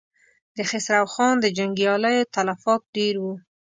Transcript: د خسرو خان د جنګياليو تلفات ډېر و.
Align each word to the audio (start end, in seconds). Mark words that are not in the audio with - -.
د 0.55 0.57
خسرو 0.69 1.05
خان 1.13 1.35
د 1.41 1.45
جنګياليو 1.57 2.29
تلفات 2.35 2.81
ډېر 2.95 3.15
و. 3.23 3.25